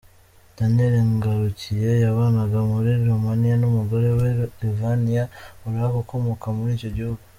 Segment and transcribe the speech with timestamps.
[0.57, 4.27] Daniel Ngarukiye yabanaga muri Romania n’umugore we
[4.59, 5.23] Lavinia
[5.65, 7.21] Orac ukomoka muri icyo gihugu.